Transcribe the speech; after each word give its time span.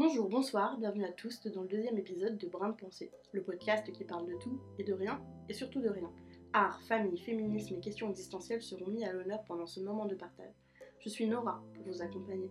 Bonjour, 0.00 0.28
bonsoir, 0.28 0.78
bienvenue 0.78 1.04
à 1.04 1.10
tous 1.10 1.44
dans 1.48 1.62
le 1.62 1.66
deuxième 1.66 1.98
épisode 1.98 2.38
de 2.38 2.46
Brin 2.46 2.68
de 2.68 2.76
Pensée, 2.76 3.10
le 3.32 3.42
podcast 3.42 3.90
qui 3.90 4.04
parle 4.04 4.28
de 4.28 4.34
tout 4.34 4.60
et 4.78 4.84
de 4.84 4.92
rien, 4.92 5.20
et 5.48 5.52
surtout 5.52 5.80
de 5.80 5.88
rien. 5.88 6.08
Art, 6.52 6.80
famille, 6.82 7.18
féminisme 7.18 7.74
et 7.74 7.80
questions 7.80 8.08
existentielles 8.08 8.62
seront 8.62 8.86
mis 8.86 9.04
à 9.04 9.12
l'honneur 9.12 9.42
pendant 9.48 9.66
ce 9.66 9.80
moment 9.80 10.06
de 10.06 10.14
partage. 10.14 10.54
Je 11.00 11.08
suis 11.08 11.26
Nora 11.26 11.60
pour 11.74 11.84
vous 11.84 12.00
accompagner. 12.00 12.48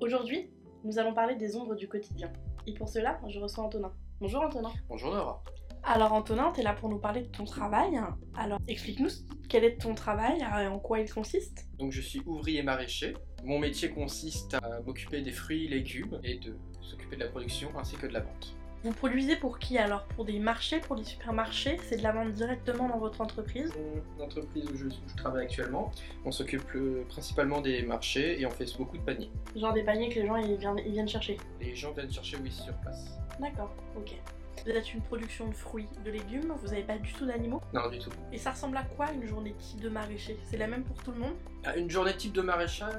Aujourd'hui, 0.00 0.50
nous 0.84 0.98
allons 0.98 1.12
parler 1.12 1.34
des 1.34 1.54
ombres 1.54 1.74
du 1.74 1.86
quotidien. 1.86 2.32
Et 2.66 2.72
pour 2.72 2.88
cela, 2.88 3.20
je 3.28 3.40
reçois 3.40 3.64
Antonin. 3.64 3.92
Bonjour 4.18 4.40
Antonin. 4.40 4.72
Bonjour 4.88 5.12
Nora. 5.12 5.44
Alors 5.88 6.12
Antonin, 6.12 6.50
tu 6.52 6.60
es 6.60 6.62
là 6.64 6.72
pour 6.72 6.88
nous 6.88 6.98
parler 6.98 7.22
de 7.22 7.28
ton 7.28 7.44
travail. 7.44 7.96
Alors 8.36 8.58
explique-nous 8.66 9.08
quel 9.48 9.62
est 9.62 9.80
ton 9.80 9.94
travail 9.94 10.40
et 10.40 10.66
en 10.66 10.80
quoi 10.80 10.98
il 10.98 11.08
consiste. 11.08 11.68
Donc 11.78 11.92
je 11.92 12.00
suis 12.00 12.20
ouvrier 12.26 12.64
maraîcher. 12.64 13.14
Mon 13.44 13.60
métier 13.60 13.90
consiste 13.90 14.54
à 14.54 14.80
m'occuper 14.84 15.22
des 15.22 15.30
fruits 15.30 15.66
et 15.66 15.68
légumes 15.68 16.18
et 16.24 16.38
de 16.38 16.56
s'occuper 16.82 17.14
de 17.14 17.20
la 17.20 17.28
production 17.28 17.70
ainsi 17.78 17.94
que 17.94 18.08
de 18.08 18.12
la 18.12 18.20
vente. 18.20 18.56
Vous 18.82 18.92
produisez 18.92 19.36
pour 19.36 19.60
qui 19.60 19.78
alors? 19.78 20.06
Pour 20.08 20.24
des 20.24 20.40
marchés, 20.40 20.80
pour 20.80 20.96
des 20.96 21.04
supermarchés? 21.04 21.76
C'est 21.84 21.98
de 21.98 22.02
la 22.02 22.10
vente 22.10 22.32
directement 22.32 22.88
dans 22.88 22.98
votre 22.98 23.20
entreprise? 23.20 23.72
L'entreprise 24.18 24.64
où 24.68 24.76
je, 24.76 24.86
où 24.86 25.08
je 25.08 25.16
travaille 25.16 25.44
actuellement, 25.44 25.92
on 26.24 26.32
s'occupe 26.32 26.66
euh, 26.74 27.04
principalement 27.08 27.60
des 27.60 27.82
marchés 27.82 28.40
et 28.40 28.44
on 28.44 28.50
fait 28.50 28.66
beaucoup 28.76 28.98
de 28.98 29.02
paniers. 29.02 29.30
Genre 29.54 29.72
des 29.72 29.84
paniers 29.84 30.08
que 30.08 30.18
les 30.18 30.26
gens 30.26 30.36
ils 30.36 30.56
viennent, 30.56 30.80
ils 30.84 30.92
viennent 30.92 31.08
chercher 31.08 31.36
Les 31.60 31.76
gens 31.76 31.92
viennent 31.92 32.10
chercher, 32.10 32.38
oui, 32.42 32.50
sur 32.50 32.74
place. 32.78 33.18
D'accord, 33.40 33.72
ok. 33.96 34.16
Vous 34.64 34.72
êtes 34.72 34.94
une 34.94 35.00
production 35.02 35.48
de 35.48 35.54
fruits, 35.54 35.88
de 36.04 36.10
légumes, 36.10 36.52
vous 36.60 36.68
n'avez 36.68 36.82
pas 36.82 36.98
du 36.98 37.12
tout 37.12 37.24
d'animaux? 37.26 37.60
Non, 37.72 37.88
du 37.88 37.98
tout. 38.00 38.10
Et 38.32 38.38
ça 38.38 38.50
ressemble 38.50 38.76
à 38.76 38.82
quoi 38.82 39.12
une 39.12 39.24
journée 39.24 39.54
type 39.58 39.80
de 39.80 39.88
maraîcher? 39.88 40.36
C'est 40.42 40.56
la 40.56 40.66
même 40.66 40.82
pour 40.82 41.00
tout 41.04 41.12
le 41.12 41.18
monde? 41.18 41.34
Ah, 41.64 41.76
Une 41.76 41.88
journée 41.90 42.16
type 42.16 42.32
de 42.32 42.40
maraîchage, 42.42 42.92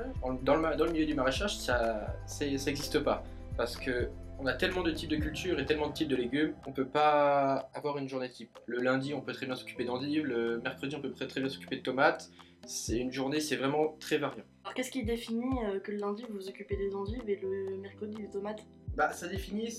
dans 0.44 0.56
le, 0.56 0.62
ma- 0.62 0.76
dans 0.76 0.86
le 0.86 0.92
milieu 0.92 1.06
du 1.06 1.14
maraîchage, 1.14 1.58
ça 1.58 2.08
n'existe 2.40 3.00
pas. 3.00 3.24
Parce 3.58 3.76
que 3.76 4.10
on 4.40 4.46
a 4.46 4.54
tellement 4.54 4.84
de 4.84 4.92
types 4.92 5.10
de 5.10 5.16
cultures 5.18 5.60
et 5.60 5.66
tellement 5.66 5.88
de 5.88 5.94
types 5.94 6.08
de 6.10 6.16
légumes, 6.16 6.54
on 6.68 6.72
peut 6.72 6.86
pas 6.88 7.70
avoir 7.74 7.98
une 7.98 8.08
journée 8.08 8.30
type. 8.30 8.58
Le 8.68 8.78
lundi, 8.82 9.14
on 9.16 9.22
peut 9.22 9.34
très 9.34 9.48
bien 9.48 9.56
s'occuper 9.56 9.84
d'endives, 9.84 10.26
le 10.26 10.60
mercredi, 10.60 10.96
on 10.96 11.02
peut 11.02 11.12
très, 11.12 11.28
très 11.28 11.42
bien 11.42 11.50
s'occuper 11.50 11.78
de 11.78 11.82
tomates. 11.82 12.30
C'est 12.66 12.98
une 12.98 13.12
journée, 13.12 13.40
c'est 13.40 13.56
vraiment 13.56 13.96
très 14.00 14.18
variant. 14.20 14.44
Alors 14.64 14.74
qu'est-ce 14.76 14.92
qui 14.92 15.04
définit 15.04 15.58
euh, 15.66 15.80
que 15.80 15.92
le 15.92 15.98
lundi 15.98 16.24
vous 16.30 16.36
vous 16.36 16.50
occupez 16.50 16.76
des 16.78 16.94
endives 16.96 17.28
et 17.28 17.38
le 17.38 17.78
mercredi 17.78 18.16
des 18.16 18.30
tomates? 18.30 18.64
Bah, 18.96 19.12
ça 19.12 19.28
définit 19.28 19.70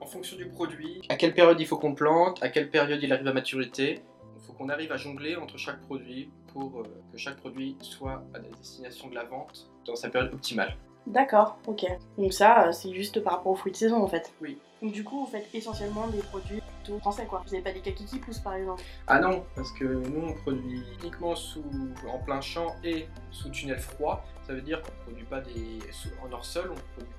en 0.00 0.06
fonction 0.06 0.36
du 0.36 0.46
produit, 0.46 1.02
à 1.08 1.16
quelle 1.16 1.34
période 1.34 1.60
il 1.60 1.66
faut 1.66 1.76
qu'on 1.76 1.94
plante, 1.94 2.42
à 2.42 2.48
quelle 2.48 2.70
période 2.70 3.02
il 3.02 3.12
arrive 3.12 3.26
à 3.26 3.32
maturité. 3.32 4.02
Il 4.36 4.42
faut 4.46 4.52
qu'on 4.52 4.68
arrive 4.68 4.92
à 4.92 4.96
jongler 4.96 5.36
entre 5.36 5.58
chaque 5.58 5.80
produit 5.82 6.30
pour 6.52 6.80
euh, 6.80 6.84
que 7.12 7.18
chaque 7.18 7.36
produit 7.36 7.76
soit 7.80 8.24
à 8.34 8.38
la 8.38 8.48
destination 8.48 9.08
de 9.08 9.14
la 9.14 9.24
vente 9.24 9.70
dans 9.84 9.96
sa 9.96 10.08
période 10.08 10.32
optimale. 10.32 10.76
D'accord, 11.06 11.58
ok. 11.66 11.86
Donc 12.18 12.32
ça, 12.32 12.68
euh, 12.68 12.72
c'est 12.72 12.92
juste 12.92 13.20
par 13.20 13.34
rapport 13.34 13.52
aux 13.52 13.56
fruits 13.56 13.72
de 13.72 13.76
saison 13.76 14.02
en 14.02 14.08
fait. 14.08 14.32
Oui. 14.42 14.58
Donc 14.82 14.92
du 14.92 15.02
coup, 15.02 15.20
vous 15.20 15.26
faites 15.26 15.48
essentiellement 15.54 16.06
des 16.08 16.18
produits 16.18 16.60
plutôt 16.60 16.98
français 17.00 17.26
quoi. 17.26 17.42
Vous 17.46 17.52
n'avez 17.52 17.64
pas 17.64 17.72
des 17.72 17.80
kakis 17.80 18.04
qui 18.04 18.18
poussent 18.18 18.40
par 18.40 18.54
exemple 18.54 18.82
Ah 19.06 19.18
non, 19.18 19.44
parce 19.56 19.72
que 19.72 19.84
nous 19.84 20.28
on 20.28 20.34
produit 20.34 20.82
uniquement 21.00 21.34
sous, 21.34 21.64
en 22.12 22.18
plein 22.18 22.40
champ 22.40 22.76
et 22.84 23.06
sous 23.30 23.48
tunnel 23.48 23.78
froid. 23.78 24.24
Ça 24.46 24.52
veut 24.52 24.60
dire 24.60 24.82
qu'on 24.82 24.92
ne 24.92 25.04
produit 25.04 25.24
pas 25.24 25.40
des, 25.40 25.80
en 26.22 26.32
hors 26.32 26.44
sol, 26.44 26.70
on 26.70 26.94
produit 26.94 27.14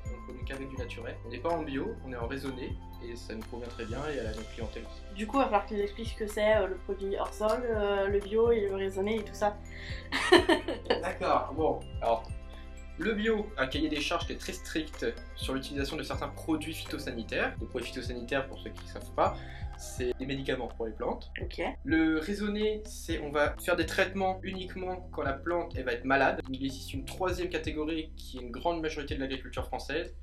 qu'avec 0.50 0.70
du 0.70 0.76
naturel. 0.76 1.16
On 1.26 1.30
n'est 1.30 1.38
pas 1.38 1.50
en 1.50 1.64
bio, 1.64 1.96
on 2.06 2.12
est 2.12 2.18
en 2.18 2.28
raisonné 2.28 2.76
et 3.08 3.16
ça 3.16 3.36
nous 3.36 3.44
convient 3.44 3.68
très 3.68 3.86
bien 3.86 4.00
et 4.14 4.20
à 4.20 4.24
la 4.24 4.32
clientèle 4.54 4.84
aussi. 4.84 5.16
Du 5.16 5.28
coup, 5.28 5.38
il 5.38 5.40
va 5.40 5.46
falloir 5.46 5.66
qu'ils 5.66 5.80
expliquent 5.80 6.10
ce 6.10 6.16
que 6.16 6.28
c'est 6.28 6.58
euh, 6.58 6.68
le 6.68 6.76
produit 6.76 7.18
hors 7.18 7.34
sol, 7.34 7.62
euh, 7.64 8.08
le 8.08 8.20
bio 8.20 8.52
et 8.52 8.62
le 8.62 8.76
raisonné 8.76 9.18
et 9.18 9.24
tout 9.24 9.34
ça. 9.34 9.58
D'accord, 11.02 11.54
bon. 11.56 11.80
Alors, 12.02 12.28
le 12.98 13.14
bio, 13.14 13.48
un 13.58 13.68
cahier 13.68 13.88
des 13.88 14.02
charges 14.02 14.26
qui 14.26 14.34
est 14.34 14.38
très 14.38 14.54
strict 14.54 15.06
sur 15.36 15.54
l'utilisation 15.54 15.96
de 15.96 16.04
certains 16.04 16.28
produits 16.28 16.74
phytosanitaires. 16.74 17.56
Les 17.62 17.68
produits 17.68 17.88
phytosanitaires, 17.90 18.48
pour 18.48 18.60
ceux 18.60 18.72
qui 18.72 18.84
ne 18.84 18.90
savent 18.90 19.14
pas, 19.16 19.38
c'est 19.78 20.14
des 20.20 20.26
médicaments 20.26 20.68
pour 20.68 20.86
les 20.86 20.92
plantes. 20.92 21.32
Ok. 21.42 21.62
Le 21.86 22.20
raisonné, 22.20 22.82
c'est 22.86 23.22
on 23.22 23.32
va 23.32 23.56
faire 23.64 23.78
des 23.78 23.86
traitements 23.86 24.42
uniquement 24.44 25.08
quand 25.14 25.22
la 25.22 25.32
plante 25.32 25.74
elle 25.78 25.86
va 25.86 25.94
être 25.94 26.04
malade. 26.04 26.42
Il 26.50 26.66
existe 26.66 26.94
une 26.94 27.06
troisième 27.06 27.48
catégorie 27.48 28.12
qui 28.18 28.38
est 28.38 28.42
une 28.42 28.52
grande 28.52 28.82
majorité 28.82 29.16
de 29.16 29.22
l'agriculture 29.22 29.66
française, 29.66 30.14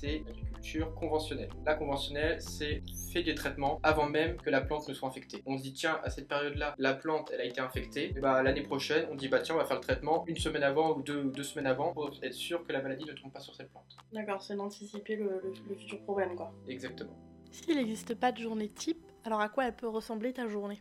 c'est 0.00 0.22
l'agriculture 0.26 0.94
conventionnelle. 0.94 1.48
La 1.66 1.74
conventionnelle, 1.74 2.40
c'est 2.40 2.82
fait 3.12 3.22
des 3.22 3.34
traitements 3.34 3.80
avant 3.82 4.06
même 4.08 4.36
que 4.36 4.50
la 4.50 4.60
plante 4.60 4.88
ne 4.88 4.94
soit 4.94 5.08
infectée. 5.08 5.42
On 5.46 5.56
se 5.58 5.62
dit 5.62 5.72
tiens, 5.72 5.98
à 6.04 6.10
cette 6.10 6.28
période-là, 6.28 6.74
la 6.78 6.94
plante 6.94 7.30
elle 7.32 7.40
a 7.40 7.44
été 7.44 7.60
infectée, 7.60 8.12
et 8.16 8.20
bah 8.20 8.42
l'année 8.42 8.62
prochaine, 8.62 9.06
on 9.10 9.14
dit 9.14 9.28
bah 9.28 9.40
tiens, 9.40 9.54
on 9.54 9.58
va 9.58 9.64
faire 9.64 9.76
le 9.76 9.82
traitement 9.82 10.24
une 10.26 10.36
semaine 10.36 10.62
avant 10.62 10.96
ou 10.96 11.02
deux, 11.02 11.22
ou 11.24 11.30
deux 11.30 11.42
semaines 11.42 11.66
avant 11.66 11.92
pour 11.92 12.10
être 12.22 12.32
sûr 12.34 12.64
que 12.64 12.72
la 12.72 12.82
maladie 12.82 13.04
ne 13.04 13.12
tombe 13.12 13.32
pas 13.32 13.40
sur 13.40 13.54
cette 13.54 13.70
plante. 13.70 13.96
D'accord, 14.12 14.42
c'est 14.42 14.56
d'anticiper 14.56 15.16
le, 15.16 15.40
le- 15.42 15.52
le 15.68 15.74
futur 15.74 16.00
problème 16.02 16.34
quoi. 16.36 16.52
Exactement. 16.68 17.16
S'il 17.50 17.76
n'existe 17.76 18.14
pas 18.14 18.30
de 18.32 18.38
journée 18.38 18.68
type, 18.68 19.04
alors 19.24 19.40
à 19.40 19.48
quoi 19.48 19.66
elle 19.66 19.74
peut 19.76 19.88
ressembler 19.88 20.32
ta 20.32 20.46
journée? 20.48 20.80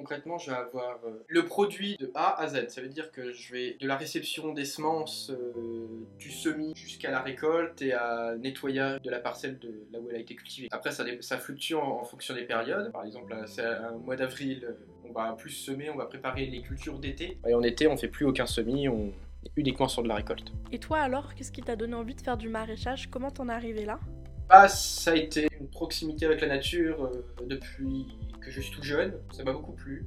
Concrètement, 0.00 0.38
je 0.38 0.50
vais 0.50 0.56
avoir 0.56 0.98
euh, 1.04 1.22
le 1.28 1.44
produit 1.44 1.98
de 1.98 2.10
A 2.14 2.40
à 2.40 2.48
Z. 2.48 2.68
Ça 2.68 2.80
veut 2.80 2.88
dire 2.88 3.12
que 3.12 3.32
je 3.32 3.52
vais 3.52 3.76
de 3.78 3.86
la 3.86 3.98
réception 3.98 4.54
des 4.54 4.64
semences, 4.64 5.30
euh, 5.30 6.06
du 6.18 6.30
semis 6.30 6.72
jusqu'à 6.74 7.10
la 7.10 7.20
récolte 7.20 7.82
et 7.82 7.92
à 7.92 8.34
nettoyage 8.38 9.02
de 9.02 9.10
la 9.10 9.18
parcelle 9.18 9.58
de 9.58 9.86
là 9.92 10.00
où 10.00 10.08
elle 10.08 10.16
a 10.16 10.20
été 10.20 10.34
cultivée. 10.34 10.68
Après, 10.70 10.90
ça, 10.90 11.38
fluctue 11.38 11.74
en, 11.74 12.02
fonction 12.04 12.34
des 12.34 12.44
périodes. 12.44 12.90
Par 12.92 13.04
exemple, 13.04 13.36
c'est 13.44 13.62
un 13.62 13.98
mois 13.98 14.16
d'avril, 14.16 14.64
euh, 14.64 14.72
on 15.04 15.12
va 15.12 15.34
plus 15.34 15.50
semer, 15.50 15.90
on 15.90 15.96
va 15.96 16.06
préparer 16.06 16.46
les 16.46 16.62
cultures 16.62 16.98
d'été. 16.98 17.38
Et 17.46 17.52
en 17.52 17.62
été, 17.62 17.86
on 17.86 17.98
fait 17.98 18.08
plus 18.08 18.24
aucun 18.24 18.46
semis, 18.46 18.88
on 18.88 19.08
est 19.44 19.52
uniquement 19.56 19.88
sur 19.88 20.02
de 20.02 20.08
la 20.08 20.14
récolte. 20.14 20.50
Et 20.72 20.78
toi 20.78 21.00
alors, 21.00 21.34
qu'est-ce 21.34 21.52
qui 21.52 21.60
t'a 21.60 21.76
donné 21.76 21.94
envie 21.94 22.14
de 22.14 22.22
faire 22.22 22.38
du 22.38 22.48
maraîchage? 22.48 23.10
Comment 23.10 23.30
t'en 23.30 23.50
es 23.50 23.52
arrivé 23.52 23.84
là? 23.84 24.00
Bah, 24.50 24.66
ça 24.68 25.12
a 25.12 25.14
été 25.14 25.46
une 25.60 25.68
proximité 25.68 26.26
avec 26.26 26.40
la 26.40 26.48
nature 26.48 27.04
euh, 27.04 27.24
depuis 27.46 28.08
que 28.40 28.50
je 28.50 28.60
suis 28.60 28.74
tout 28.74 28.82
jeune. 28.82 29.12
Ça 29.30 29.44
m'a 29.44 29.52
beaucoup 29.52 29.70
plu. 29.70 30.04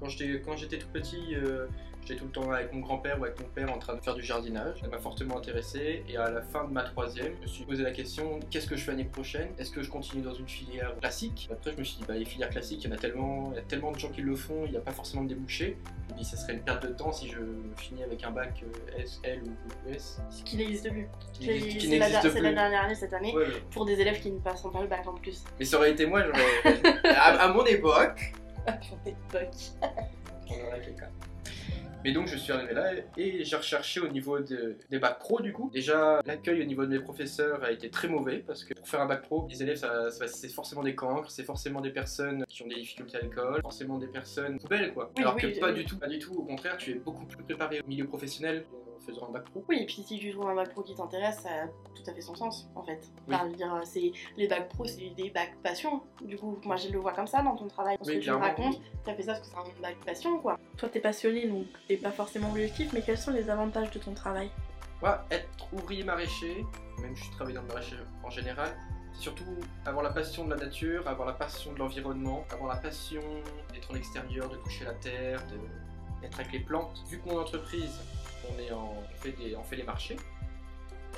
Quand 0.00 0.08
j'étais, 0.08 0.40
quand 0.40 0.56
j'étais 0.56 0.78
tout 0.78 0.88
petit, 0.88 1.36
euh, 1.36 1.68
j'étais 2.02 2.18
tout 2.18 2.24
le 2.26 2.30
temps 2.30 2.50
avec 2.50 2.72
mon 2.72 2.80
grand-père 2.80 3.20
ou 3.20 3.24
avec 3.24 3.38
mon 3.40 3.46
père 3.48 3.72
en 3.72 3.78
train 3.78 3.94
de 3.94 4.00
faire 4.00 4.14
du 4.14 4.22
jardinage. 4.22 4.80
Ça 4.80 4.88
m'a 4.88 4.98
fortement 4.98 5.38
intéressé. 5.38 6.04
Et 6.08 6.16
à 6.16 6.30
la 6.30 6.42
fin 6.42 6.64
de 6.64 6.72
ma 6.72 6.82
troisième, 6.84 7.34
je 7.36 7.42
me 7.42 7.46
suis 7.46 7.64
posé 7.64 7.82
la 7.82 7.90
question 7.92 8.40
qu'est-ce 8.50 8.66
que 8.66 8.76
je 8.76 8.84
fais 8.84 8.92
l'année 8.92 9.04
prochaine? 9.04 9.48
Est-ce 9.58 9.70
que 9.70 9.82
je 9.82 9.90
continue 9.90 10.22
dans 10.22 10.34
une 10.34 10.48
filière 10.48 10.94
classique? 11.00 11.48
Après, 11.52 11.72
je 11.72 11.76
me 11.78 11.84
suis 11.84 11.98
dit 11.98 12.04
bah, 12.06 12.14
les 12.14 12.24
filières 12.24 12.50
classiques, 12.50 12.84
il 12.84 12.90
y 12.90 12.92
en 12.92 12.96
a 12.96 12.98
tellement, 12.98 13.50
il 13.52 13.56
y 13.56 13.58
a 13.58 13.62
tellement 13.62 13.92
de 13.92 13.98
gens 13.98 14.08
qui 14.10 14.22
le 14.22 14.34
font, 14.36 14.64
il 14.64 14.70
n'y 14.72 14.76
a 14.76 14.80
pas 14.80 14.92
forcément 14.92 15.22
de 15.24 15.28
débouchés. 15.28 15.76
Je 16.08 16.14
me 16.14 16.18
dis 16.18 16.24
ça 16.24 16.36
serait 16.38 16.54
une 16.54 16.62
perte 16.62 16.82
de 16.86 16.92
temps 16.92 17.12
si 17.12 17.28
je 17.28 17.38
finis 17.76 18.02
avec 18.02 18.24
un 18.24 18.30
bac 18.30 18.62
euh, 18.64 18.98
S, 19.02 19.20
L 19.24 19.42
ou 19.44 19.90
S. 19.92 20.20
Ce 20.30 20.42
qui 20.42 20.56
n'existe 20.56 20.88
plus. 20.90 21.06
Qui 21.34 21.44
C'est 21.46 21.52
n'existe- 21.52 21.78
qui 21.78 21.86
c'est 21.90 21.98
la, 22.40 22.52
dernière 22.52 22.84
année 22.84 22.94
cette 22.94 23.12
année 23.12 23.34
Ouais, 23.34 23.46
ouais. 23.46 23.62
pour 23.70 23.84
des 23.84 24.00
élèves 24.00 24.20
qui 24.20 24.30
ne 24.30 24.38
passeront 24.38 24.70
pas 24.70 24.80
le 24.80 24.88
bac 24.88 25.06
en 25.06 25.14
plus. 25.14 25.44
Mais 25.58 25.64
ça 25.66 25.76
aurait 25.76 25.90
été 25.92 26.06
moi, 26.06 26.22
j'aurais. 26.24 26.82
à, 27.14 27.42
à 27.42 27.52
mon 27.52 27.64
époque, 27.66 28.32
Pour 28.88 28.98
des 29.04 29.14
bugs. 29.32 29.48
on 30.50 30.66
aurait 30.66 30.80
quelqu'un. 30.80 31.08
Mais 32.04 32.12
donc 32.12 32.28
je 32.28 32.36
suis 32.36 32.52
arrivé 32.52 32.74
là 32.74 32.92
et 33.16 33.44
j'ai 33.44 33.56
recherché 33.56 34.00
au 34.00 34.08
niveau 34.08 34.38
de- 34.38 34.76
des 34.88 34.98
bacs 34.98 35.18
pro 35.18 35.40
du 35.40 35.52
coup. 35.52 35.68
Déjà 35.72 36.20
l'accueil 36.24 36.62
au 36.62 36.64
niveau 36.64 36.84
de 36.86 36.90
mes 36.90 37.00
professeurs 37.00 37.62
a 37.64 37.72
été 37.72 37.90
très 37.90 38.06
mauvais 38.08 38.38
parce 38.46 38.64
que 38.64 38.72
pour 38.74 38.86
faire 38.88 39.00
un 39.00 39.06
bac 39.06 39.22
pro, 39.22 39.46
les 39.50 39.62
élèves 39.62 39.76
ça- 39.76 40.10
ça- 40.10 40.28
c'est 40.28 40.48
forcément 40.48 40.82
des 40.82 40.94
cancres, 40.94 41.30
c'est 41.30 41.42
forcément 41.44 41.80
des 41.80 41.90
personnes 41.90 42.44
qui 42.48 42.62
ont 42.62 42.68
des 42.68 42.76
difficultés 42.76 43.16
à 43.18 43.20
l'école, 43.20 43.60
forcément 43.62 43.98
des 43.98 44.06
personnes 44.06 44.58
poubelles 44.58 44.92
quoi. 44.94 45.10
Oui, 45.16 45.22
Alors 45.22 45.34
oui, 45.42 45.52
que 45.54 45.58
pas 45.60 45.72
du 45.72 45.84
tout, 45.84 45.98
pas 45.98 46.08
du 46.08 46.18
tout. 46.18 46.34
Au 46.34 46.44
contraire, 46.44 46.76
tu 46.76 46.92
es 46.92 46.94
beaucoup 46.94 47.24
plus 47.26 47.42
préparé 47.42 47.80
au 47.80 47.86
milieu 47.88 48.06
professionnel 48.06 48.64
faisant 49.06 49.28
un 49.28 49.32
bac 49.32 49.44
pro. 49.50 49.64
Oui, 49.68 49.78
et 49.82 49.86
puis 49.86 50.02
si 50.06 50.18
tu 50.18 50.30
trouves 50.32 50.48
un 50.48 50.54
bac 50.54 50.70
pro 50.70 50.82
qui 50.82 50.94
t'intéresse, 50.94 51.38
ça 51.40 51.48
a 51.48 51.66
tout 51.94 52.02
à 52.08 52.12
fait 52.12 52.20
son 52.20 52.34
sens 52.34 52.68
en 52.74 52.82
fait. 52.82 53.00
Oui. 53.26 53.34
Enfin, 53.34 53.46
dire, 53.48 53.80
c'est 53.84 54.12
les 54.36 54.46
bacs 54.48 54.68
pro, 54.68 54.84
c'est 54.86 55.10
des 55.16 55.30
bacs 55.30 55.56
passion. 55.62 56.02
Du 56.22 56.36
coup, 56.36 56.58
moi 56.64 56.76
je 56.76 56.88
le 56.88 56.98
vois 56.98 57.12
comme 57.12 57.26
ça 57.26 57.42
dans 57.42 57.56
ton 57.56 57.66
travail. 57.68 57.96
Parce 57.98 58.08
Oui, 58.08 58.18
que 58.18 58.24
tu 58.24 58.30
me 58.30 58.36
racontes, 58.36 58.80
t'as 59.04 59.14
fait 59.14 59.22
ça 59.22 59.32
parce 59.34 59.48
que 59.48 59.54
c'est 59.54 59.56
un 59.56 59.80
bac 59.82 59.96
passion 60.04 60.38
quoi. 60.38 60.58
Toi 60.76 60.88
t'es 60.88 61.00
passionné 61.00 61.46
donc 61.48 61.66
t'es 61.86 61.96
pas 61.96 62.10
forcément 62.12 62.50
objectif, 62.50 62.92
mais 62.92 63.02
quels 63.02 63.18
sont 63.18 63.32
les 63.32 63.48
avantages 63.50 63.90
de 63.90 63.98
ton 63.98 64.14
travail? 64.14 64.50
Moi, 65.00 65.24
être 65.30 65.48
ouvrier 65.72 66.02
maraîcher, 66.02 66.64
même 67.00 67.14
si 67.16 67.24
je 67.24 67.30
travaille 67.32 67.54
dans 67.54 67.62
le 67.62 67.68
maraîcher 67.68 67.96
en 68.24 68.30
général, 68.30 68.76
c'est 69.12 69.20
surtout 69.22 69.44
avoir 69.86 70.02
la 70.02 70.10
passion 70.10 70.44
de 70.44 70.50
la 70.50 70.56
nature, 70.56 71.06
avoir 71.06 71.26
la 71.28 71.34
passion 71.34 71.72
de 71.72 71.78
l'environnement, 71.78 72.44
avoir 72.50 72.74
la 72.74 72.80
passion 72.80 73.22
d'être 73.72 73.90
en 73.90 73.94
extérieur, 73.94 74.48
de 74.48 74.56
toucher 74.56 74.84
la 74.84 74.94
terre, 74.94 75.40
de- 75.46 76.20
d'être 76.20 76.40
avec 76.40 76.52
les 76.52 76.58
plantes. 76.60 77.00
Vu 77.08 77.20
que 77.20 77.28
mon 77.28 77.38
entreprise, 77.38 77.96
on, 78.50 78.58
est 78.60 78.70
en, 78.72 78.94
on, 78.98 79.16
fait 79.16 79.32
des, 79.32 79.56
on 79.56 79.62
fait 79.62 79.76
les 79.76 79.82
marchés, 79.82 80.16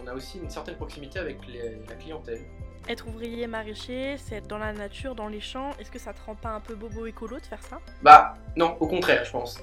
on 0.03 0.07
a 0.07 0.15
aussi 0.15 0.39
une 0.39 0.51
certaine 0.51 0.77
proximité 0.77 1.19
avec 1.19 1.39
les- 1.47 1.79
la 1.89 1.95
clientèle. 1.95 2.41
Être 2.89 3.07
ouvrier 3.09 3.47
maraîcher, 3.47 4.17
c'est 4.17 4.37
être 4.37 4.47
dans 4.47 4.59
la 4.59 4.73
nature, 4.73 5.15
dans 5.15 5.29
les 5.29 5.41
champs. 5.41 5.71
Est-ce 5.79 5.91
que 5.91 5.99
ça 5.99 6.15
te 6.15 6.21
rend 6.25 6.35
pas 6.35 6.49
un 6.51 6.61
peu 6.61 6.75
bobo 6.75 7.05
écolo 7.07 7.39
de 7.39 7.45
faire 7.45 7.63
ça? 7.63 7.79
Bah 8.03 8.35
non, 8.57 8.77
au 8.81 8.87
contraire, 8.87 9.25
je 9.25 9.31
pense. 9.31 9.59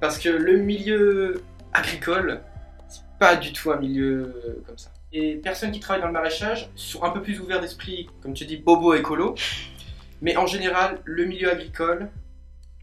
Parce 0.00 0.18
que 0.18 0.28
le 0.28 0.58
milieu 0.58 1.42
agricole, 1.72 2.42
c'est 2.88 3.02
pas 3.18 3.36
du 3.36 3.52
tout 3.54 3.70
un 3.72 3.76
milieu 3.78 4.34
euh, 4.44 4.62
comme 4.66 4.76
ça. 4.76 4.90
Et 5.12 5.20
les 5.22 5.36
personnes 5.36 5.70
qui 5.72 5.80
travaillent 5.80 6.02
dans 6.02 6.08
le 6.08 6.12
maraîchage 6.12 6.68
sont 6.74 7.02
un 7.02 7.10
peu 7.10 7.22
plus 7.22 7.40
ouverts 7.40 7.62
d'esprit, 7.62 8.10
comme 8.22 8.34
tu 8.34 8.44
dis, 8.44 8.58
bobo 8.58 8.92
écolo. 8.92 9.34
Mais 10.20 10.36
en 10.36 10.46
général, 10.46 11.00
le 11.04 11.24
milieu 11.24 11.50
agricole, 11.50 12.10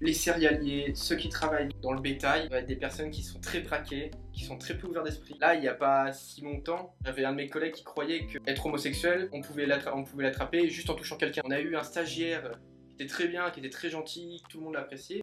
les 0.02 0.14
céréaliers, 0.14 0.92
ceux 0.96 1.16
qui 1.16 1.30
travaillent 1.30 1.70
dans 1.82 1.94
le 1.94 2.02
bétail, 2.02 2.48
va 2.50 2.60
être 2.60 2.68
des 2.68 2.76
personnes 2.76 3.12
qui 3.12 3.24
sont 3.24 3.40
très 3.40 3.62
braquées, 3.62 4.12
qui 4.34 4.44
sont 4.44 4.58
très 4.58 4.78
peu 4.78 4.88
ouverts 4.88 5.04
d'esprit. 5.04 5.36
Là, 5.40 5.56
il 5.56 5.62
n'y 5.62 5.68
a 5.68 5.74
pas 5.74 6.12
si 6.12 6.42
longtemps, 6.42 6.96
j'avais 7.06 7.24
un 7.24 7.32
de 7.32 7.38
mes 7.38 7.48
collègues 7.48 7.74
qui 7.74 7.84
croyait 7.84 8.26
qu'être 8.28 8.66
homosexuel, 8.66 9.30
on 9.32 9.42
pouvait 9.42 9.66
l'attraper 9.66 10.70
juste 10.70 10.90
en 10.90 10.96
touchant 10.96 11.18
quelqu'un. 11.18 11.42
On 11.46 11.52
a 11.52 11.60
eu 11.60 11.76
un 11.76 11.84
stagiaire 11.84 12.52
qui 12.90 12.96
était 12.96 13.08
très 13.08 13.28
bien, 13.28 13.50
qui 13.52 13.60
était 13.60 13.70
très 13.70 13.90
gentil, 13.90 14.44
tout 14.50 14.60
le 14.60 14.66
monde 14.66 14.74
l'appréciait. 14.74 15.22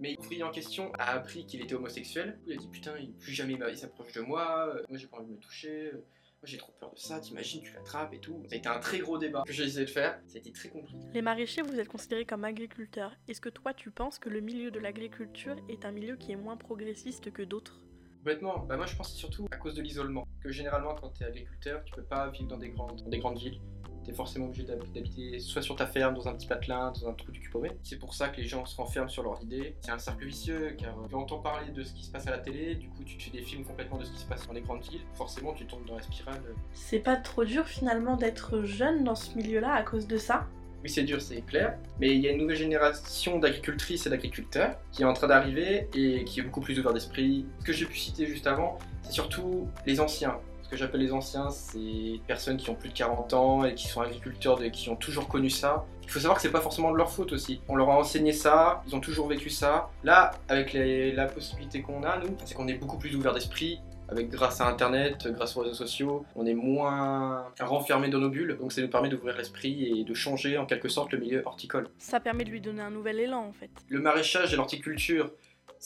Mais 0.00 0.14
l'ouvrier 0.16 0.42
en 0.42 0.50
question 0.50 0.92
a 0.98 1.12
appris 1.12 1.46
qu'il 1.46 1.62
était 1.62 1.74
homosexuel. 1.74 2.38
Il 2.46 2.54
a 2.54 2.56
dit 2.56 2.68
putain, 2.68 2.94
plus 3.20 3.32
jamais 3.32 3.56
il 3.70 3.78
s'approche 3.78 4.12
de 4.12 4.22
moi, 4.22 4.68
euh, 4.68 4.82
moi 4.88 4.98
j'ai 4.98 5.06
pas 5.06 5.18
envie 5.18 5.28
de 5.28 5.32
me 5.32 5.38
toucher, 5.38 5.92
euh, 5.92 6.04
j'ai 6.46 6.58
trop 6.58 6.72
peur 6.78 6.92
de 6.92 6.98
ça, 6.98 7.20
t'imagines, 7.20 7.62
tu 7.62 7.72
l'attrapes 7.72 8.12
et 8.12 8.20
tout. 8.20 8.42
Ça 8.48 8.54
a 8.54 8.58
été 8.58 8.68
un 8.68 8.78
très 8.78 8.98
gros 8.98 9.18
débat 9.18 9.42
que 9.46 9.52
j'ai 9.52 9.64
essayé 9.64 9.84
de 9.84 9.90
faire, 9.90 10.20
ça 10.26 10.36
a 10.36 10.38
été 10.38 10.52
très 10.52 10.68
compliqué. 10.68 11.06
Les 11.12 11.22
maraîchers, 11.22 11.62
vous 11.62 11.78
êtes 11.78 11.88
considérés 11.88 12.24
comme 12.24 12.44
agriculteurs. 12.44 13.16
Est-ce 13.28 13.40
que 13.40 13.48
toi 13.48 13.74
tu 13.74 13.90
penses 13.90 14.18
que 14.18 14.28
le 14.28 14.40
milieu 14.40 14.70
de 14.70 14.78
l'agriculture 14.78 15.56
est 15.68 15.84
un 15.84 15.92
milieu 15.92 16.16
qui 16.16 16.32
est 16.32 16.36
moins 16.36 16.56
progressiste 16.56 17.32
que 17.32 17.42
d'autres? 17.42 17.80
Bêtement, 18.22 18.60
bah 18.60 18.76
moi 18.76 18.86
je 18.86 18.96
pense 18.96 19.12
surtout 19.14 19.46
à 19.50 19.56
cause 19.56 19.74
de 19.74 19.82
l'isolement. 19.82 20.26
Que 20.42 20.50
généralement 20.50 20.94
quand 20.94 21.10
t'es 21.10 21.24
agriculteur, 21.24 21.84
tu 21.84 21.94
peux 21.94 22.04
pas 22.04 22.30
vivre 22.30 22.48
dans 22.48 22.56
des 22.56 22.70
grandes, 22.70 23.02
dans 23.02 23.10
des 23.10 23.18
grandes 23.18 23.38
villes 23.38 23.60
t'es 24.04 24.12
forcément 24.12 24.46
obligé 24.46 24.64
d'habiter 24.64 25.38
soit 25.38 25.62
sur 25.62 25.76
ta 25.76 25.86
ferme, 25.86 26.14
dans 26.14 26.28
un 26.28 26.34
petit 26.34 26.46
patelin, 26.46 26.92
dans 26.92 27.08
un 27.08 27.12
trou 27.12 27.32
du 27.32 27.40
cul 27.40 27.50
C'est 27.82 27.98
pour 27.98 28.14
ça 28.14 28.28
que 28.28 28.40
les 28.40 28.46
gens 28.46 28.64
se 28.66 28.76
renferment 28.76 29.08
sur 29.08 29.22
leurs 29.22 29.42
idées. 29.42 29.74
C'est 29.80 29.92
un 29.92 29.98
cercle 29.98 30.24
vicieux, 30.24 30.74
car 30.78 30.94
tu 31.08 31.14
entends 31.14 31.38
parler 31.38 31.70
de 31.72 31.82
ce 31.82 31.92
qui 31.92 32.04
se 32.04 32.10
passe 32.10 32.26
à 32.26 32.30
la 32.30 32.38
télé, 32.38 32.74
du 32.74 32.88
coup 32.88 33.04
tu 33.04 33.16
te 33.16 33.22
fais 33.22 33.30
des 33.30 33.42
films 33.42 33.64
complètement 33.64 33.98
de 33.98 34.04
ce 34.04 34.12
qui 34.12 34.18
se 34.18 34.26
passe 34.26 34.46
dans 34.46 34.52
les 34.52 34.60
grandes 34.60 34.82
villes, 34.82 35.02
forcément 35.14 35.52
tu 35.52 35.66
tombes 35.66 35.86
dans 35.86 35.96
la 35.96 36.02
spirale. 36.02 36.42
C'est 36.72 36.98
pas 36.98 37.16
trop 37.16 37.44
dur 37.44 37.66
finalement 37.66 38.16
d'être 38.16 38.62
jeune 38.62 39.04
dans 39.04 39.14
ce 39.14 39.36
milieu-là 39.36 39.72
à 39.72 39.82
cause 39.82 40.06
de 40.06 40.16
ça? 40.16 40.46
Oui, 40.82 40.90
c'est 40.90 41.04
dur, 41.04 41.22
c'est 41.22 41.40
clair. 41.40 41.78
Mais 41.98 42.14
il 42.14 42.20
y 42.20 42.28
a 42.28 42.32
une 42.32 42.38
nouvelle 42.38 42.56
génération 42.56 43.38
d'agricultrices 43.38 44.06
et 44.06 44.10
d'agriculteurs 44.10 44.76
qui 44.92 45.00
est 45.00 45.06
en 45.06 45.14
train 45.14 45.28
d'arriver 45.28 45.88
et 45.94 46.24
qui 46.24 46.40
est 46.40 46.42
beaucoup 46.42 46.60
plus 46.60 46.78
ouvert 46.78 46.92
d'esprit. 46.92 47.46
Ce 47.60 47.64
que 47.64 47.72
j'ai 47.72 47.86
pu 47.86 47.96
citer 47.96 48.26
juste 48.26 48.46
avant, 48.46 48.78
c'est 49.02 49.12
surtout 49.12 49.66
les 49.86 49.98
anciens 50.00 50.38
que 50.74 50.80
j'appelle 50.80 51.00
les 51.00 51.12
anciens, 51.12 51.50
c'est 51.50 51.78
des 51.78 52.20
personnes 52.26 52.56
qui 52.56 52.68
ont 52.70 52.74
plus 52.74 52.90
de 52.90 52.94
40 52.94 53.32
ans 53.34 53.64
et 53.64 53.74
qui 53.74 53.86
sont 53.86 54.00
agriculteurs, 54.00 54.62
et 54.62 54.70
qui 54.70 54.88
ont 54.90 54.96
toujours 54.96 55.28
connu 55.28 55.50
ça. 55.50 55.84
Il 56.02 56.10
faut 56.10 56.18
savoir 56.18 56.36
que 56.36 56.42
c'est 56.42 56.50
pas 56.50 56.60
forcément 56.60 56.92
de 56.92 56.96
leur 56.96 57.10
faute 57.10 57.32
aussi. 57.32 57.60
On 57.68 57.76
leur 57.76 57.88
a 57.90 57.96
enseigné 57.96 58.32
ça, 58.32 58.82
ils 58.86 58.94
ont 58.94 59.00
toujours 59.00 59.28
vécu 59.28 59.50
ça. 59.50 59.90
Là, 60.02 60.32
avec 60.48 60.74
la 60.74 61.26
possibilité 61.26 61.80
qu'on 61.80 62.02
a, 62.02 62.18
nous, 62.18 62.36
c'est 62.44 62.54
qu'on 62.54 62.68
est 62.68 62.74
beaucoup 62.74 62.98
plus 62.98 63.14
ouvert 63.16 63.32
d'esprit. 63.32 63.80
Avec, 64.10 64.28
grâce 64.28 64.60
à 64.60 64.66
Internet, 64.66 65.26
grâce 65.28 65.56
aux 65.56 65.62
réseaux 65.62 65.74
sociaux, 65.74 66.26
on 66.36 66.44
est 66.44 66.52
moins 66.52 67.46
renfermé 67.58 68.10
dans 68.10 68.18
nos 68.18 68.28
bulles, 68.28 68.58
donc 68.60 68.70
ça 68.70 68.82
nous 68.82 68.88
permet 68.88 69.08
d'ouvrir 69.08 69.34
l'esprit 69.34 69.98
et 69.98 70.04
de 70.04 70.12
changer 70.12 70.58
en 70.58 70.66
quelque 70.66 70.88
sorte 70.88 71.12
le 71.12 71.18
milieu 71.18 71.42
horticole. 71.46 71.88
Ça 71.96 72.20
permet 72.20 72.44
de 72.44 72.50
lui 72.50 72.60
donner 72.60 72.82
un 72.82 72.90
nouvel 72.90 73.18
élan 73.18 73.46
en 73.46 73.52
fait. 73.52 73.70
Le 73.88 74.00
maraîchage 74.00 74.52
et 74.52 74.56
l'horticulture, 74.56 75.30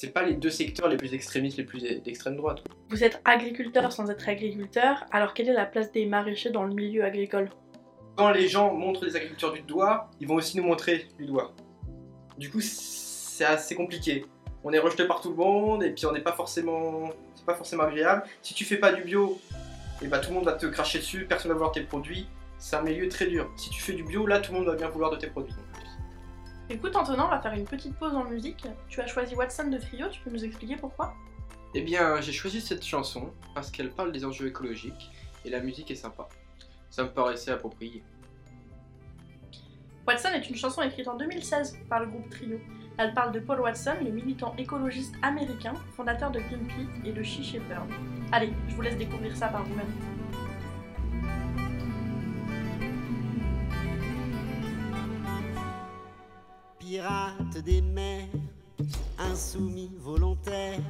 c'est 0.00 0.10
pas 0.10 0.22
les 0.22 0.34
deux 0.34 0.50
secteurs 0.50 0.88
les 0.88 0.96
plus 0.96 1.12
extrémistes, 1.12 1.58
les 1.58 1.64
plus 1.64 1.82
d'extrême 1.82 2.36
droite. 2.36 2.62
Vous 2.88 3.02
êtes 3.02 3.20
agriculteur 3.24 3.90
sans 3.90 4.08
être 4.08 4.28
agriculteur, 4.28 5.04
alors 5.10 5.34
quelle 5.34 5.48
est 5.48 5.52
la 5.52 5.66
place 5.66 5.90
des 5.90 6.06
maraîchers 6.06 6.50
dans 6.50 6.62
le 6.62 6.72
milieu 6.72 7.02
agricole? 7.02 7.50
Quand 8.14 8.30
les 8.30 8.46
gens 8.46 8.72
montrent 8.72 9.04
les 9.04 9.16
agriculteurs 9.16 9.52
du 9.52 9.62
doigt, 9.62 10.08
ils 10.20 10.28
vont 10.28 10.36
aussi 10.36 10.56
nous 10.56 10.62
montrer 10.62 11.08
du 11.18 11.26
doigt. 11.26 11.52
Du 12.38 12.48
coup, 12.48 12.60
c'est 12.60 13.44
assez 13.44 13.74
compliqué. 13.74 14.24
On 14.62 14.72
est 14.72 14.78
rejeté 14.78 15.04
par 15.04 15.20
tout 15.20 15.30
le 15.30 15.36
monde 15.36 15.82
et 15.82 15.90
puis 15.90 16.06
on 16.06 16.12
n'est 16.12 16.20
pas 16.20 16.32
forcément, 16.32 17.10
c'est 17.34 17.44
pas 17.44 17.56
forcément 17.56 17.82
agréable. 17.82 18.22
Si 18.40 18.54
tu 18.54 18.64
fais 18.64 18.76
pas 18.76 18.92
du 18.92 19.02
bio, 19.02 19.40
et 20.00 20.04
eh 20.04 20.06
bah 20.06 20.18
ben, 20.18 20.22
tout 20.22 20.30
le 20.30 20.36
monde 20.36 20.44
va 20.44 20.52
te 20.52 20.66
cracher 20.66 21.00
dessus, 21.00 21.26
personne 21.28 21.48
va 21.48 21.54
vouloir 21.54 21.72
tes 21.72 21.80
produits. 21.80 22.28
C'est 22.60 22.76
un 22.76 22.82
milieu 22.82 23.08
très 23.08 23.26
dur. 23.26 23.50
Si 23.56 23.68
tu 23.70 23.82
fais 23.82 23.94
du 23.94 24.04
bio, 24.04 24.28
là 24.28 24.38
tout 24.38 24.52
le 24.52 24.58
monde 24.58 24.68
va 24.68 24.76
bien 24.76 24.88
vouloir 24.88 25.10
de 25.10 25.16
tes 25.16 25.26
produits. 25.26 25.54
Écoute 26.70 26.94
Antonin, 26.96 27.24
on 27.24 27.30
va 27.30 27.40
faire 27.40 27.54
une 27.54 27.64
petite 27.64 27.96
pause 27.96 28.14
en 28.14 28.24
musique. 28.24 28.66
Tu 28.88 29.00
as 29.00 29.06
choisi 29.06 29.34
Watson 29.34 29.68
de 29.68 29.78
Trio, 29.78 30.06
tu 30.10 30.20
peux 30.20 30.30
nous 30.30 30.44
expliquer 30.44 30.76
pourquoi? 30.76 31.14
Eh 31.74 31.80
bien, 31.80 32.20
j'ai 32.20 32.32
choisi 32.32 32.60
cette 32.60 32.84
chanson 32.84 33.32
parce 33.54 33.70
qu'elle 33.70 33.90
parle 33.90 34.12
des 34.12 34.26
enjeux 34.26 34.48
écologiques 34.48 35.10
et 35.46 35.50
la 35.50 35.60
musique 35.60 35.90
est 35.90 35.94
sympa. 35.94 36.28
Ça 36.90 37.04
me 37.04 37.08
paraissait 37.08 37.52
approprié. 37.52 38.02
Watson 40.06 40.28
est 40.34 40.46
une 40.48 40.56
chanson 40.56 40.82
écrite 40.82 41.08
en 41.08 41.16
2016 41.16 41.78
par 41.88 42.00
le 42.00 42.06
groupe 42.06 42.28
Trio. 42.28 42.58
Elle 42.98 43.14
parle 43.14 43.32
de 43.32 43.40
Paul 43.40 43.60
Watson, 43.60 43.94
le 44.04 44.10
militant 44.10 44.54
écologiste 44.58 45.14
américain, 45.22 45.72
fondateur 45.96 46.30
de 46.30 46.40
Greenpeace 46.40 47.06
et 47.06 47.12
de 47.12 47.22
She 47.22 47.42
Shepherd. 47.42 47.88
Allez, 48.30 48.52
je 48.68 48.74
vous 48.74 48.82
laisse 48.82 48.96
découvrir 48.96 49.34
ça 49.34 49.48
par 49.48 49.64
vous-même. 49.64 50.17
Des 57.66 57.82
mers, 57.82 58.24
insoumis 59.18 59.90
volontaires, 59.98 60.80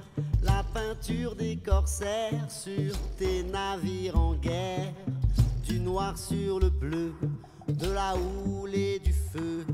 la 0.44 0.62
peinture 0.72 1.34
des 1.34 1.56
corsaires 1.56 2.48
sur 2.48 2.96
tes 3.18 3.42
navires 3.42 4.16
en 4.16 4.34
guerre, 4.34 4.92
du 5.64 5.80
noir 5.80 6.16
sur 6.16 6.60
le 6.60 6.70
bleu, 6.70 7.12
de 7.66 7.90
la 7.90 8.14
houle 8.14 8.76
et 8.76 9.00
du 9.00 9.12
feu. 9.12 9.66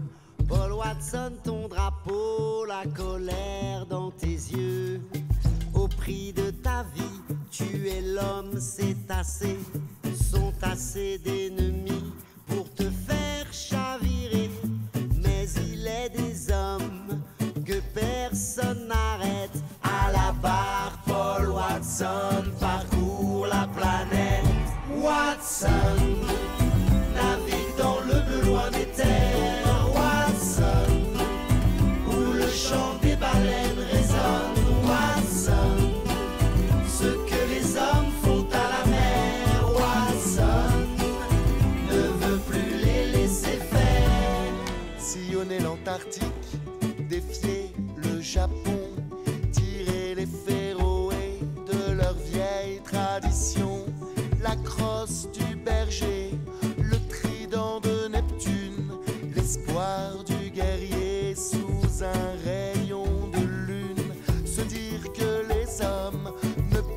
Paul 0.48 0.72
Watson, 0.72 1.32
ton 1.42 1.68
drapeau, 1.68 2.64
la 2.64 2.84
colère 2.86 3.84
dans 3.84 4.10
tes 4.10 4.28
yeux. 4.28 5.02
Au 5.74 5.88
prix 5.88 6.32
de 6.32 6.50
ta 6.50 6.84
vie, 6.94 7.36
tu 7.50 7.86
es 7.86 8.00
l'homme, 8.00 8.58
c'est 8.60 9.10
assez, 9.10 9.58
sont 10.14 10.54
assez 10.62 11.18
d'ennemis 11.18 11.53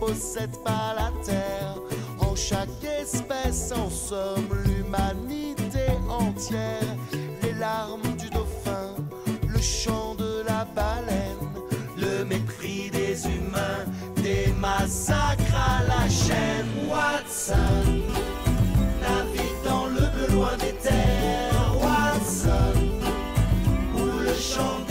ne 0.07 0.13
possèdent 0.13 0.63
pas 0.63 0.95
la 0.95 1.11
terre, 1.23 1.75
en 2.19 2.35
chaque 2.35 2.83
espèce 2.83 3.71
en 3.71 3.89
somme 3.89 4.47
l'humanité 4.65 5.87
entière, 6.09 6.95
les 7.41 7.53
larmes 7.53 8.15
du 8.17 8.29
dauphin, 8.29 8.95
le 9.47 9.59
chant 9.61 10.15
le 11.97 12.23
mépris 12.25 12.89
des 12.91 13.25
humains, 13.25 13.85
des 14.17 14.53
massacres 14.59 15.55
à 15.55 15.83
la 15.83 16.09
chaîne. 16.09 16.65
Watson 16.89 18.01
navigue 19.01 19.63
dans 19.65 19.87
le 19.87 20.01
bleu 20.13 20.35
loin 20.35 20.55
des 20.57 20.73
terres. 20.73 21.75
Watson, 21.81 22.79
où 23.95 24.19
le 24.19 24.33
chant 24.33 24.86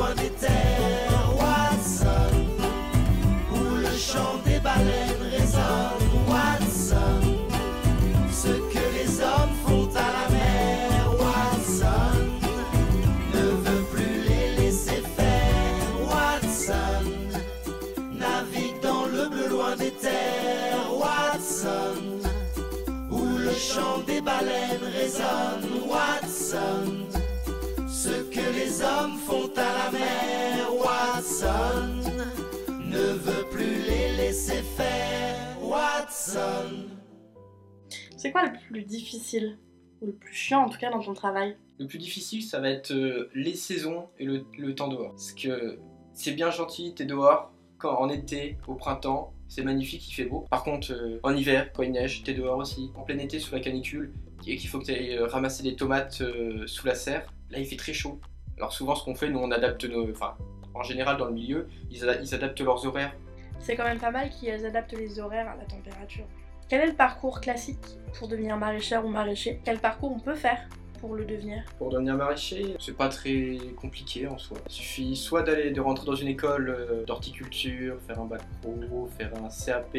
loin 0.00 0.14
des 0.14 0.30
terres 0.30 1.34
Watson, 1.38 2.34
où 3.52 3.60
le 3.84 3.94
chant 3.98 4.36
des 4.46 4.58
baleines 4.60 5.24
résonne 5.30 6.08
Watson, 6.30 7.22
ce 8.32 8.52
que 8.72 8.84
les 8.96 9.20
hommes 9.20 9.56
font 9.66 9.88
à 9.94 10.08
la 10.18 10.26
mer 10.38 11.00
Watson, 11.22 12.22
ne 13.34 13.46
veut 13.64 13.84
plus 13.92 14.16
les 14.28 14.62
laisser 14.62 15.02
faire 15.18 15.86
Watson, 16.10 17.04
navigue 18.24 18.80
dans 18.82 19.04
le 19.04 19.28
bleu 19.28 19.48
loin 19.48 19.76
des 19.76 19.92
terres 20.06 20.90
Watson, 21.02 22.00
où 23.10 23.22
le 23.36 23.52
chant 23.52 23.98
des 24.06 24.22
baleines 24.22 24.86
résonne 24.98 25.68
Watson. 25.86 27.20
Ce 28.02 28.22
que 28.30 28.54
les 28.54 28.80
hommes 28.80 29.18
font 29.18 29.52
à 29.58 29.60
la 29.60 29.90
mer, 29.90 30.74
Watson 30.74 32.00
ne 32.80 33.12
veut 33.12 33.44
plus 33.50 33.82
les 33.82 34.16
laisser 34.16 34.62
faire, 34.62 35.62
Watson. 35.62 36.88
C'est 38.16 38.32
quoi 38.32 38.46
le 38.46 38.52
plus 38.70 38.84
difficile? 38.84 39.58
Ou 40.00 40.06
le 40.06 40.12
plus 40.14 40.32
chiant 40.32 40.62
en 40.64 40.70
tout 40.70 40.78
cas 40.78 40.90
dans 40.90 41.02
ton 41.02 41.12
travail? 41.12 41.58
Le 41.78 41.86
plus 41.86 41.98
difficile, 41.98 42.42
ça 42.42 42.58
va 42.58 42.70
être 42.70 42.90
euh, 42.90 43.28
les 43.34 43.52
saisons 43.52 44.08
et 44.18 44.24
le, 44.24 44.74
temps 44.74 44.88
dehors. 44.88 45.10
Parce 45.10 45.34
que 45.34 45.78
c'est 46.14 46.32
bien 46.32 46.50
gentil, 46.50 46.94
t'es 46.94 47.04
dehors 47.04 47.52
quand 47.76 47.98
en 47.98 48.08
été, 48.08 48.56
au 48.66 48.76
printemps, 48.76 49.34
c'est 49.46 49.62
magnifique, 49.62 50.08
il 50.08 50.14
fait 50.14 50.24
beau. 50.24 50.46
Par 50.48 50.64
contre, 50.64 50.90
euh, 50.94 51.20
en 51.22 51.36
hiver, 51.36 51.70
quand 51.74 51.82
il 51.82 51.92
neige, 51.92 52.22
t'es 52.22 52.32
dehors 52.32 52.56
aussi. 52.56 52.92
En 52.94 53.02
plein 53.02 53.18
été, 53.18 53.38
sous 53.38 53.54
la 53.54 53.60
canicule, 53.60 54.14
et 54.46 54.56
qu'il 54.56 54.70
faut 54.70 54.78
que 54.78 54.86
tu 54.86 54.92
euh, 54.92 55.26
ramasser 55.26 55.62
des 55.62 55.76
tomates 55.76 56.22
sous 56.64 56.86
la 56.86 56.94
serre, 56.94 57.30
là 57.50 57.58
il 57.58 57.66
fait 57.66 57.76
très 57.76 57.92
chaud. 57.92 58.20
Alors 58.56 58.72
souvent, 58.72 58.94
ce 58.94 59.04
qu'on 59.04 59.14
fait, 59.14 59.30
nous 59.30 59.38
on 59.38 59.50
adapte 59.50 59.84
nos. 59.84 60.10
Enfin, 60.10 60.36
en 60.74 60.82
général, 60.82 61.16
dans 61.16 61.26
le 61.26 61.32
milieu, 61.32 61.68
ils, 61.90 62.04
adaptent 62.34 62.60
leurs 62.60 62.86
horaires. 62.86 63.14
C'est 63.58 63.76
quand 63.76 63.84
même 63.84 63.98
pas 63.98 64.10
mal 64.10 64.30
qu'ils 64.30 64.64
adaptent 64.64 64.92
les 64.92 65.18
horaires 65.18 65.48
à 65.48 65.56
la 65.56 65.64
température. 65.64 66.24
Quel 66.68 66.82
est 66.82 66.86
le 66.86 66.94
parcours 66.94 67.40
classique 67.40 67.98
pour 68.14 68.28
devenir 68.28 68.56
maraîchère 68.56 69.04
ou 69.04 69.08
maraîcher? 69.08 69.60
Quel 69.64 69.78
parcours 69.78 70.12
on 70.12 70.20
peut 70.20 70.36
faire? 70.36 70.68
Pour 71.00 71.14
le 71.14 71.24
devenir? 71.24 71.62
Pour 71.78 71.90
devenir 71.90 72.14
maraîcher, 72.14 72.76
c'est 72.78 72.96
pas 72.96 73.08
très 73.08 73.58
compliqué 73.80 74.26
en 74.26 74.38
soi. 74.38 74.58
Il 74.66 74.72
suffit 74.72 75.16
soit 75.16 75.42
d'aller 75.42 75.70
de 75.70 75.80
rentrer 75.80 76.06
dans 76.06 76.14
une 76.14 76.28
école 76.28 76.68
euh, 76.68 77.04
d'horticulture, 77.04 77.96
faire 78.06 78.20
un 78.20 78.26
bac 78.26 78.42
pro, 78.60 79.08
faire 79.18 79.32
un 79.36 79.48
CAP. 79.48 79.96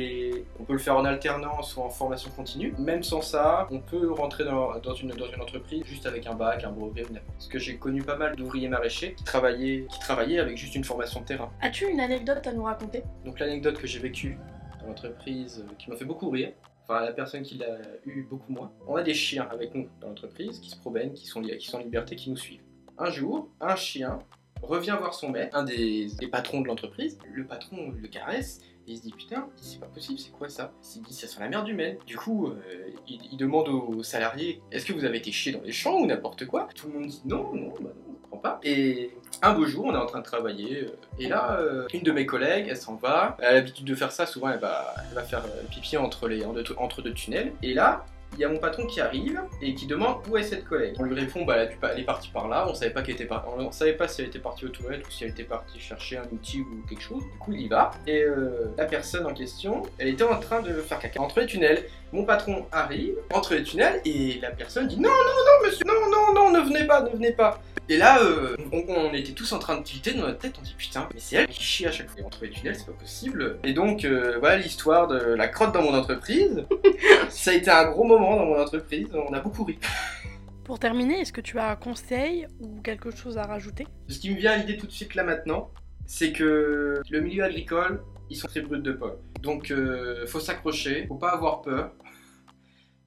On 0.60 0.64
peut 0.64 0.74
le 0.74 0.80
faire 0.80 0.96
en 0.96 1.06
alternance 1.06 1.76
ou 1.76 1.82
en 1.82 1.90
formation 1.90 2.30
continue. 2.32 2.74
Même 2.78 3.04
sans 3.04 3.22
ça, 3.22 3.68
on 3.72 3.80
peut 3.80 4.12
rentrer 4.12 4.44
dans, 4.44 4.80
dans 4.80 4.94
une, 4.94 5.10
dans 5.12 5.28
une 5.28 5.42
entreprise 5.42 5.84
juste 5.86 6.06
avec 6.06 6.28
un 6.28 6.36
bac, 6.36 6.64
un 6.64 6.72
brevet 6.72 7.04
ou 7.10 7.14
n'importe. 7.14 7.34
Parce 7.34 7.48
que 7.48 7.60
j'ai 7.60 7.78
connu 7.78 8.04
pas 8.04 8.18
mal 8.18 8.36
d'ouvriers 8.36 8.70
maraîchers 8.70 9.14
qui 9.14 9.24
travaillaient, 9.24 9.88
qui 9.92 10.00
travaillaient 10.00 10.40
avec 10.40 10.58
juste 10.58 10.76
une 10.76 10.84
formation 10.84 11.22
de 11.22 11.26
terrain. 11.26 11.50
As-tu 11.62 11.90
une 11.90 12.00
anecdote 12.00 12.46
à 12.46 12.54
nous 12.54 12.64
raconter? 12.64 13.04
Donc 13.26 13.40
l'anecdote 13.40 13.78
que 13.78 13.88
j'ai 13.88 14.00
vécue 14.00 14.38
dans 14.80 14.88
l'entreprise 14.88 15.64
euh, 15.68 15.74
qui 15.78 15.90
m'a 15.90 15.96
fait 15.96 16.06
beaucoup 16.06 16.30
rire, 16.30 16.52
enfin 16.92 17.06
la 17.06 17.14
personne 17.14 17.44
qui 17.44 17.58
l'a 17.58 17.78
eu 18.06 18.24
beaucoup 18.24 18.52
moins, 18.52 18.72
on 18.88 18.96
a 18.96 19.04
des 19.04 19.14
chiens 19.14 19.48
avec 19.52 19.74
nous 19.74 19.88
dans 20.00 20.08
l'entreprise 20.10 20.60
qui 20.60 20.70
se 20.70 20.78
promènent, 20.78 21.14
qui 21.14 21.28
sont, 21.28 21.42
qui 21.42 21.68
sont 21.68 21.78
en 21.78 21.82
liberté, 21.82 22.16
qui 22.16 22.30
nous 22.30 22.38
suivent. 22.38 22.64
Un 22.98 23.10
jour, 23.10 23.50
un 23.60 23.76
chien 23.76 24.20
revient 24.62 24.96
voir 25.00 25.14
son 25.14 25.30
maître, 25.30 25.56
un 25.56 25.64
des, 25.64 26.10
patrons 26.32 26.62
de 26.62 26.68
l'entreprise, 26.68 27.18
le 27.34 27.46
patron 27.46 27.92
le 27.92 28.08
caresse, 28.08 28.62
et 28.88 28.92
il 28.92 28.98
se 28.98 29.04
dit 29.04 29.12
putain, 29.12 29.48
c'est 29.56 29.80
pas 29.80 29.88
possible, 29.88 30.20
c'est 30.20 30.32
quoi 30.32 30.50
ça? 30.50 30.74
Il 30.96 31.02
dit 31.04 31.14
ça 31.14 31.28
sent 31.28 31.40
la 31.40 31.50
merde 31.50 31.68
humaine. 31.68 31.98
Du 32.06 32.18
coup, 32.18 32.48
euh, 32.48 32.60
il, 33.08 33.20
il 33.32 33.38
demande 33.38 33.70
aux 33.70 34.04
salariés 34.04 34.62
est-ce 34.72 34.86
que 34.86 34.94
vous 34.94 35.06
avez 35.06 35.18
été 35.18 35.32
chié 35.32 35.52
dans 35.52 35.62
les 35.62 35.72
champs 35.72 36.00
ou 36.00 36.06
n'importe 36.06 36.46
quoi? 36.46 36.68
Tout 36.76 36.88
le 36.88 36.94
monde 37.00 37.08
dit 37.08 37.22
non, 37.26 37.54
non, 37.54 37.74
bah 37.80 37.92
non, 38.08 38.11
pas. 38.38 38.60
Et 38.64 39.12
un 39.42 39.54
beau 39.54 39.66
jour, 39.66 39.86
on 39.86 39.94
est 39.94 39.98
en 39.98 40.06
train 40.06 40.20
de 40.20 40.26
travailler, 40.26 40.84
euh, 40.84 41.20
et 41.20 41.28
là, 41.28 41.58
euh, 41.60 41.88
une 41.94 42.04
de 42.04 42.12
mes 42.12 42.26
collègues, 42.26 42.68
elle 42.70 42.78
s'en 42.78 42.96
va. 42.96 43.38
Elle 43.40 43.46
a 43.46 43.54
l'habitude 43.54 43.86
de 43.86 43.96
faire 43.96 44.12
ça, 44.12 44.26
souvent 44.26 44.50
elle 44.50 44.60
va, 44.60 44.94
elle 45.10 45.16
va 45.16 45.24
faire 45.24 45.44
euh, 45.46 45.64
pipi 45.70 45.98
entre, 45.98 46.28
les, 46.28 46.44
entre 46.46 47.02
deux 47.02 47.14
tunnels. 47.14 47.54
Et 47.64 47.74
là, 47.74 48.06
il 48.34 48.40
y 48.40 48.46
a 48.46 48.50
mon 48.50 48.58
patron 48.58 48.86
qui 48.86 49.02
arrive 49.02 49.42
et 49.62 49.76
qui 49.76 49.86
demande 49.86 50.18
où 50.30 50.38
est 50.38 50.44
cette 50.44 50.66
collègue. 50.66 50.96
On 51.00 51.04
lui 51.04 51.16
répond 51.16 51.44
bah 51.44 51.58
elle, 51.58 52.00
est 52.00 52.04
partie 52.04 52.30
par 52.30 52.48
là, 52.48 52.66
on 52.68 52.74
savait 52.74 52.92
pas 52.92 53.02
était 53.02 53.26
par... 53.26 53.46
on 53.58 53.72
savait 53.72 53.94
pas 53.94 54.08
si 54.08 54.22
elle 54.22 54.28
était 54.28 54.40
partie 54.40 54.66
aux 54.66 54.70
toilettes 54.70 55.06
ou 55.08 55.12
si 55.12 55.24
elle 55.24 55.32
était 55.32 55.44
partie 55.44 55.80
chercher 55.80 56.18
un 56.18 56.26
outil 56.32 56.62
ou 56.62 56.84
quelque 56.88 57.02
chose. 57.02 57.24
Du 57.24 57.38
coup 57.38 57.52
il 57.52 57.62
y 57.62 57.68
va 57.68 57.92
et 58.08 58.22
euh, 58.22 58.74
la 58.78 58.86
personne 58.86 59.26
en 59.26 59.34
question, 59.34 59.84
elle 59.98 60.10
était 60.10 60.24
en 60.24 60.40
train 60.40 60.62
de 60.62 60.74
faire 60.74 61.00
caca 61.00 61.22
entre 61.22 61.40
les 61.40 61.46
tunnels. 61.46 61.86
Mon 62.14 62.26
patron 62.26 62.66
arrive 62.72 63.16
entre 63.34 63.56
les 63.56 63.64
tunnels 63.64 64.02
et 64.06 64.40
la 64.42 64.52
personne 64.52 64.88
dit 64.88 65.00
non 65.00 65.10
non 65.10 65.16
non 65.16 65.68
monsieur 65.68 65.86
non 65.86 65.94
non 66.10 66.34
non 66.34 66.52
ne 66.52 66.66
venez 66.66 66.86
pas 66.86 67.02
ne 67.02 67.10
venez 67.10 67.32
pas. 67.32 67.62
Et 67.90 67.98
là 67.98 68.22
euh, 68.22 68.56
on, 68.72 69.14
était 69.14 69.34
tous 69.34 69.52
en 69.52 69.60
train 69.60 69.78
de 69.78 69.84
tilter 69.84 70.14
dans 70.14 70.22
notre 70.22 70.40
tête, 70.40 70.54
on 70.60 70.62
dit 70.62 70.76
putain 70.78 71.10
mais 71.14 71.20
c'est 71.20 71.36
elle 71.38 71.48
qui 71.48 71.62
chie 71.62 71.86
à 71.86 71.92
chaque 71.92 72.10
fois 72.10 72.26
entre 72.26 72.44
les 72.44 72.50
tunnels 72.50 72.76
c'est 72.76 72.86
pas 72.86 72.98
possible. 72.98 73.58
Et 73.64 73.74
donc 73.74 74.06
euh, 74.06 74.38
voilà 74.40 74.58
l'histoire 74.58 75.08
de 75.08 75.18
la 75.18 75.48
crotte 75.48 75.74
dans 75.74 75.82
mon 75.82 75.94
entreprise. 75.94 76.64
Ça 77.30 77.52
a 77.52 77.54
été 77.54 77.72
un 77.72 77.90
gros 77.90 78.04
moment 78.04 78.21
dans 78.22 78.46
mon 78.46 78.60
entreprise, 78.60 79.08
on 79.14 79.34
a 79.34 79.40
beaucoup 79.40 79.64
ri. 79.64 79.80
Pour 80.64 80.80
terminer, 80.80 81.20
est-ce 81.20 81.34
que 81.34 81.42
tu 81.42 81.60
as 81.60 81.70
un 81.70 81.76
conseil 81.76 82.48
ou 82.60 82.82
quelque 82.82 83.12
chose 83.12 83.38
à 83.38 83.44
rajouter? 83.44 83.88
Ce 84.08 84.20
qui 84.20 84.30
me 84.30 84.38
vient 84.38 84.52
à 84.52 84.58
l'idée 84.58 84.78
tout 84.78 84.88
de 84.88 84.92
suite 84.92 85.16
là 85.16 85.24
maintenant, 85.24 85.70
c'est 86.06 86.32
que 86.32 87.02
le 87.10 87.22
milieu 87.22 87.44
agricole, 87.44 88.04
ils 88.30 88.36
sont 88.36 88.48
très 88.48 88.62
bruts 88.62 88.80
de 88.80 88.92
poil. 88.94 89.18
Donc 89.42 89.72
euh, 89.72 90.26
faut 90.28 90.40
s'accrocher, 90.40 91.08
faut 91.08 91.16
pas 91.16 91.32
avoir 91.32 91.62
peur. 91.62 91.92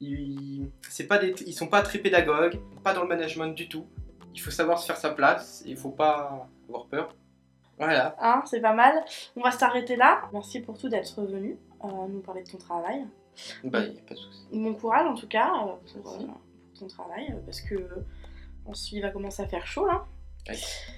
Ils, 0.01 0.69
c'est 0.91 1.07
pas 1.07 1.19
des, 1.19 1.35
ils 1.47 1.55
sont 1.55 1.69
pas 1.69 1.83
très 1.83 1.99
pédagogues, 1.99 2.59
pas 2.83 2.93
dans 2.93 3.03
le 3.03 3.09
management 3.09 3.55
du 3.55 3.69
tout. 3.69 3.87
Il 4.35 4.41
faut 4.41 4.51
savoir 4.51 4.79
se 4.79 4.87
faire 4.87 4.97
sa 4.97 5.11
place 5.11 5.63
et 5.65 5.71
il 5.71 5.77
faut 5.77 5.91
pas 5.91 6.49
avoir 6.69 6.87
peur. 6.87 7.15
Voilà. 7.79 8.17
Hein, 8.21 8.43
c'est 8.47 8.61
pas 8.61 8.75
mal. 8.75 9.05
On 9.37 9.43
va 9.43 9.53
s'arrêter 9.53 9.97
là. 9.97 10.23
Merci 10.33 10.61
pour 10.61 10.77
tout 10.77 10.89
d'être 10.89 11.23
venu 11.23 11.57
euh, 11.85 11.89
nous 12.09 12.21
parler 12.21 12.43
de 12.43 12.51
ton 12.51 12.59
travail. 12.59 13.07
Bah 13.65 13.81
y 13.81 13.99
a 13.99 14.03
pas 14.03 14.15
de 14.15 14.19
souci. 14.19 14.47
Bon 14.53 14.75
courage 14.75 15.07
en 15.07 15.15
tout 15.15 15.29
cas 15.29 15.53
euh, 15.67 16.01
pour, 16.03 16.13
euh, 16.13 16.19
ton 16.79 16.87
travail 16.89 17.29
euh, 17.33 17.41
parce 17.45 17.61
que 17.61 17.75
on 18.67 18.75
se- 18.75 18.95
il 18.95 19.01
va 19.03 19.11
commencer 19.11 19.43
à 19.43 19.47
faire 19.47 19.67
chaud 19.67 19.87
là. 19.87 20.05
Ouais. 20.49 20.57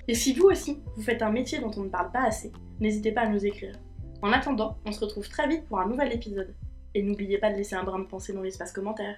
Et 0.08 0.14
si 0.14 0.32
vous 0.34 0.46
aussi, 0.46 0.80
vous 0.96 1.02
faites 1.02 1.22
un 1.22 1.30
métier 1.30 1.58
dont 1.60 1.70
on 1.76 1.84
ne 1.84 1.88
parle 1.88 2.10
pas 2.10 2.24
assez, 2.24 2.52
n'hésitez 2.80 3.12
pas 3.12 3.22
à 3.22 3.28
nous 3.28 3.44
écrire. 3.46 3.76
En 4.22 4.32
attendant, 4.32 4.78
on 4.86 4.92
se 4.92 5.00
retrouve 5.00 5.28
très 5.28 5.46
vite 5.48 5.64
pour 5.66 5.78
un 5.78 5.86
nouvel 5.86 6.12
épisode. 6.12 6.54
Et 6.94 7.02
n'oubliez 7.02 7.38
pas 7.38 7.50
de 7.52 7.56
laisser 7.56 7.74
un 7.76 7.84
brin 7.84 7.98
de 7.98 8.04
pensée 8.06 8.32
dans 8.32 8.42
l'espace 8.42 8.72
commentaire. 8.72 9.16